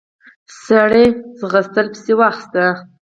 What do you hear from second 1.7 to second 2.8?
پسې واخيسته.